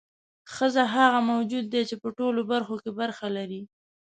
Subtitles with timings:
[0.53, 3.61] ښځه هغه موجود دی چې په ټولو برخو کې برخه لري.